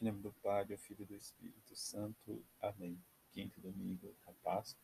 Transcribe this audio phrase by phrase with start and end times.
[0.00, 2.40] Em nome do Pai, do Filho e do Espírito Santo.
[2.62, 2.96] Amém.
[3.32, 4.80] Quinto domingo da Páscoa.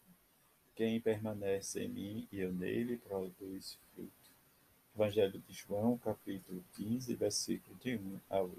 [0.75, 4.11] Quem permanece em mim e eu nele produz fruto.
[4.93, 8.57] Evangelho de João, capítulo 15, versículo de 1 a 8.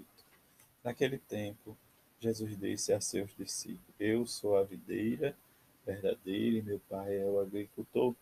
[0.82, 1.76] Naquele tempo,
[2.18, 5.36] Jesus disse a seus discípulos: Eu sou a videira
[5.84, 8.14] verdadeira e meu Pai é o agricultor.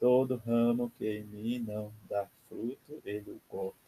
[0.00, 3.87] Todo ramo que em mim não dá fruto, ele o corta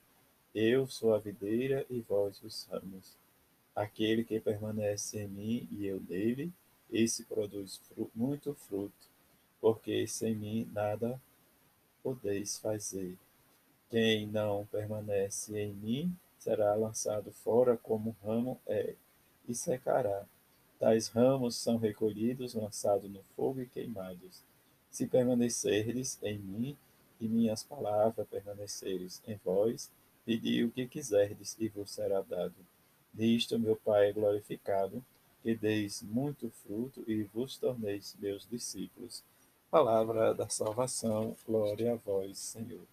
[0.53, 3.15] Eu sou a videira e vós os ramos.
[3.73, 6.51] Aquele que permanece em mim e eu nele,
[6.91, 9.07] esse produz fruto, muito fruto,
[9.61, 11.21] porque sem mim nada
[12.03, 13.17] podeis fazer.
[13.89, 18.95] Quem não permanece em mim será lançado fora como ramo é
[19.47, 20.25] e secará.
[20.77, 24.43] Tais ramos são recolhidos, lançados no fogo e queimados.
[24.89, 26.77] Se permanecerdes em mim
[27.21, 29.89] e minhas palavras permaneceres em vós,
[30.31, 32.55] Pedi o que quiserdes e vos será dado.
[33.13, 35.03] Nisto meu Pai é glorificado,
[35.43, 39.25] que deis muito fruto e vos torneis meus discípulos.
[39.69, 42.85] Palavra da salvação, glória a vós, Senhor.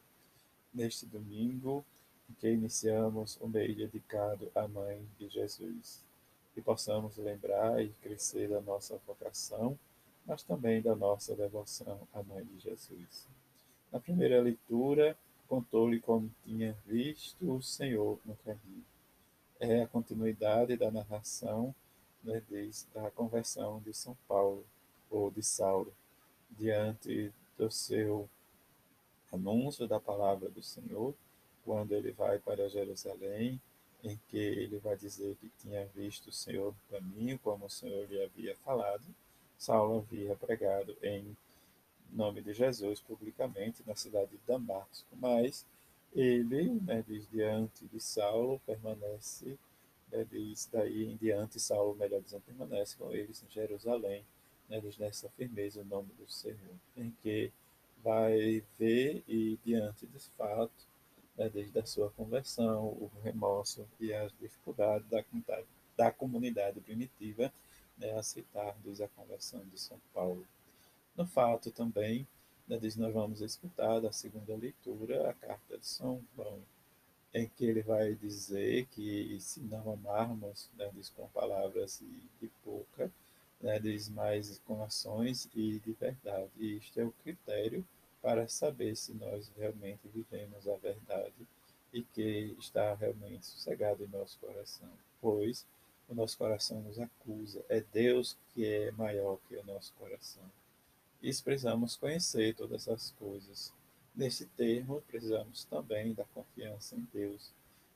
[0.75, 1.85] Neste domingo,
[2.29, 6.03] em que iniciamos o mês dedicado à Mãe de Jesus,
[6.57, 9.79] que possamos lembrar e crescer da nossa vocação,
[10.27, 13.29] mas também da nossa devoção à Mãe de Jesus.
[13.93, 15.17] Na primeira leitura,
[15.49, 18.85] contou-lhe como tinha visto o Senhor no caminho.
[19.59, 21.75] É a continuidade da narração
[22.23, 24.65] né, desde a conversão de São Paulo,
[25.11, 25.93] ou de Saulo,
[26.51, 28.29] diante do seu
[29.33, 31.15] anúncio da palavra do Senhor,
[31.65, 33.61] quando ele vai para Jerusalém,
[34.03, 38.07] em que ele vai dizer que tinha visto o Senhor no caminho, como o Senhor
[38.09, 39.05] lhe havia falado.
[39.59, 41.37] Saulo havia pregado em
[42.13, 45.67] nome de Jesus publicamente na cidade de Damasco, mas
[46.15, 49.59] ele, né, diz, diante de Saulo, permanece,
[50.11, 54.25] né, diz, daí em diante, Saulo, melhor dizendo, permanece com eles em Jerusalém,
[54.69, 56.59] né, diz, nessa firmeza o nome do Senhor,
[56.97, 57.53] em que
[58.03, 60.87] vai ver e diante desse fato,
[61.37, 67.53] né, desde a sua conversão, o remorso e as dificuldades da comunidade, da comunidade primitiva,
[67.97, 70.47] né, aceitar diz, a conversão de São Paulo.
[71.19, 72.25] No fato também,
[72.69, 76.61] né, diz, nós vamos escutar da segunda leitura a carta de São João,
[77.35, 82.01] em que ele vai dizer que se não amarmos, né, diz com palavras
[82.41, 83.11] de boca,
[83.61, 86.53] né, diz mais com ações e de verdade.
[86.57, 87.85] E isto é o critério
[88.23, 91.49] para saber se nós realmente vivemos a verdade
[91.93, 94.89] e que está realmente sossegado em nosso coração.
[95.21, 95.67] Pois
[96.09, 100.49] o nosso coração nos acusa, é Deus que é maior que o nosso coração.
[101.21, 103.73] Precisamos conhecer todas essas coisas.
[104.15, 107.53] Neste termo, precisamos também da confiança em Deus.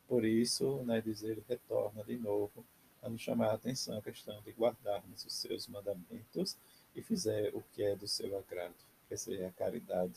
[0.09, 2.65] Por isso, né, dizer retorna de novo
[3.03, 6.57] a nos chamar a atenção a questão de guardarmos os seus mandamentos
[6.95, 8.75] e fizer o que é do seu agrado,
[9.09, 10.15] que seja a caridade.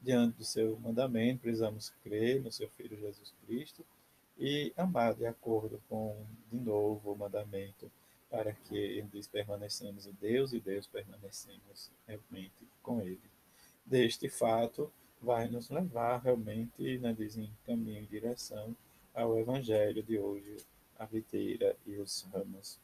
[0.00, 3.84] Diante do seu mandamento, precisamos crer no seu Filho Jesus Cristo
[4.38, 6.16] e amar de acordo com,
[6.50, 7.90] de novo, o mandamento
[8.34, 13.20] para que ele permanecemos em Deus e Deus permanecemos realmente com Ele.
[13.86, 18.74] Deste fato, vai nos levar realmente, né, diz, em caminho em direção
[19.14, 20.56] ao Evangelho de hoje,
[20.98, 22.80] a videira e os ramos.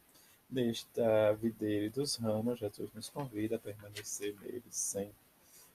[0.48, 5.14] Desta videira e dos ramos, Jesus nos convida a permanecer neles sempre.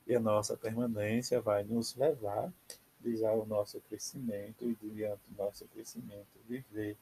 [0.07, 2.49] E a nossa permanência vai nos levar
[3.27, 6.95] ao nosso crescimento e, diante do nosso crescimento, viver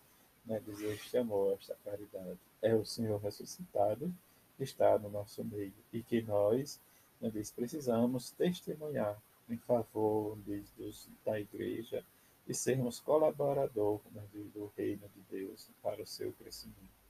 [0.43, 2.39] né, este amor, esta caridade.
[2.63, 4.11] É o Senhor ressuscitado
[4.57, 6.79] que está no nosso meio e que nós,
[7.21, 12.03] né, diz, precisamos testemunhar em favor diz, dos, da igreja
[12.47, 17.03] e sermos colaborador né, do reino de Deus para o seu crescimento.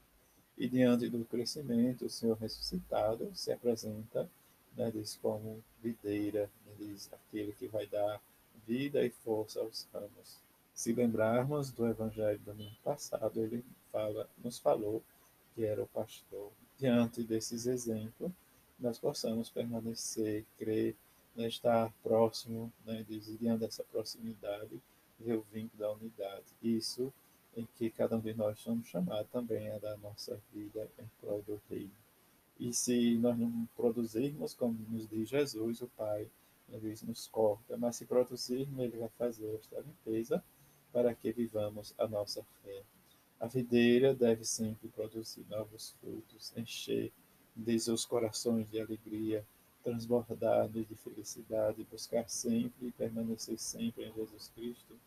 [0.57, 4.29] E diante do crescimento, o Senhor ressuscitado se apresenta
[4.75, 8.19] né, diz, como videira, né, diz, aquele que vai dar
[8.67, 10.39] vida e força aos ramos.
[10.73, 15.03] Se lembrarmos do Evangelho do ano passado, ele fala, nos falou
[15.53, 16.51] que era o pastor.
[16.77, 18.31] Diante desses exemplos,
[18.79, 20.95] nós possamos permanecer, crer,
[21.35, 24.81] né, estar próximo, né, diante dessa proximidade,
[25.19, 26.45] ver o vínculo da unidade.
[26.61, 27.13] Isso
[27.55, 31.41] em que cada um de nós somos chamados também a dar nossa vida em prol
[31.43, 31.91] do reino.
[32.59, 36.29] E se nós não produzirmos, como nos diz Jesus, o Pai,
[36.69, 40.43] ele nos corta, mas se produzirmos, ele vai fazer esta limpeza
[40.91, 42.83] para que vivamos a nossa fé.
[43.43, 47.11] A videira deve sempre produzir novos frutos, encher
[47.53, 49.45] de os corações de alegria,
[49.83, 54.97] transbordados de felicidade, buscar sempre e permanecer sempre em Jesus Cristo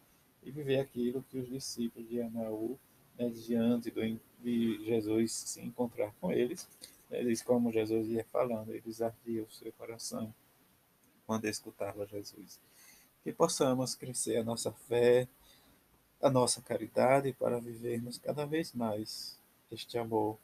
[0.42, 2.78] e viver aquilo que os discípulos de Anaú,
[3.18, 4.02] né, diante do,
[4.42, 6.68] de Jesus se encontrar com eles,
[7.08, 10.30] né, eles, como Jesus ia falando, eles ardiam o seu coração
[11.26, 12.60] quando escutava Jesus.
[13.24, 15.26] Que possamos crescer a nossa fé,
[16.20, 19.38] a nossa caridade para vivermos cada vez mais
[19.70, 20.38] este amor,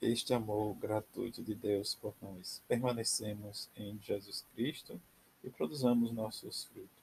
[0.00, 2.62] este amor gratuito de Deus por nós.
[2.68, 5.00] Permanecemos em Jesus Cristo
[5.42, 7.00] e produzamos nossos frutos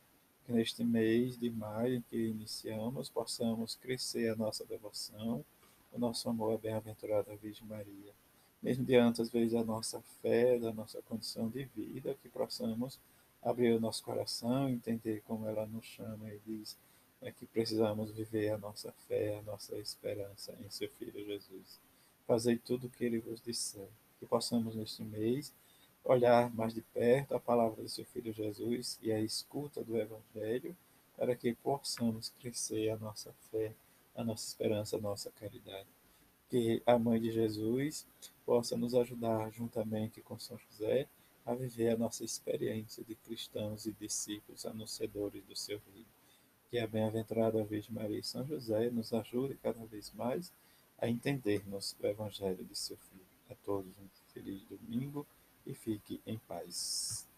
[0.47, 5.43] que neste mês de maio que iniciamos, possamos crescer a nossa devoção,
[5.91, 8.13] o nosso amor à bem-aventurada Virgem Maria.
[8.63, 12.97] Mesmo diante, às vezes, da nossa fé, da nossa condição de vida, que possamos
[13.43, 16.77] abrir o nosso coração, entender como ela nos chama e diz
[17.21, 21.79] é que precisamos viver a nossa fé, a nossa esperança em seu Filho Jesus.
[22.25, 23.87] Fazei tudo o que ele vos disser.
[24.19, 25.53] Que possamos, neste mês,
[26.03, 30.75] olhar mais de perto a palavra do seu Filho Jesus e a escuta do Evangelho,
[31.15, 33.73] para que possamos crescer a nossa fé,
[34.15, 35.87] a nossa esperança, a nossa caridade.
[36.49, 38.05] Que a Mãe de Jesus
[38.45, 41.07] possa nos ajudar, juntamente com São José,
[41.45, 46.07] a viver a nossa experiência de cristãos e discípulos anunciadores do seu reino.
[46.69, 50.51] Que a bem-aventurada Virgem Maria e São José nos ajude cada vez mais
[50.97, 53.25] a entendermos o Evangelho de seu Filho.
[53.49, 55.25] A todos um feliz domingo
[55.65, 57.27] e fique em paz.